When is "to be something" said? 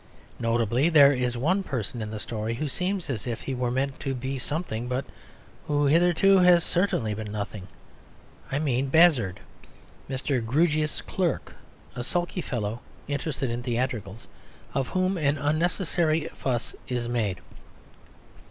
3.99-4.87